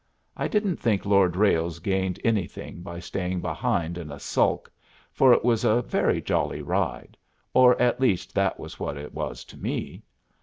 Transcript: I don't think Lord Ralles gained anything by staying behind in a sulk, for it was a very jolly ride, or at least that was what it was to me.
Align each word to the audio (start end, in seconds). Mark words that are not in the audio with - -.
I 0.35 0.47
don't 0.47 0.77
think 0.77 1.05
Lord 1.05 1.35
Ralles 1.35 1.77
gained 1.77 2.19
anything 2.23 2.81
by 2.81 2.99
staying 2.99 3.39
behind 3.41 3.99
in 3.99 4.11
a 4.11 4.19
sulk, 4.19 4.71
for 5.13 5.31
it 5.31 5.45
was 5.45 5.63
a 5.63 5.83
very 5.83 6.19
jolly 6.23 6.63
ride, 6.63 7.15
or 7.53 7.79
at 7.79 8.01
least 8.01 8.33
that 8.33 8.59
was 8.59 8.79
what 8.79 8.97
it 8.97 9.13
was 9.13 9.45
to 9.45 9.57
me. 9.57 10.01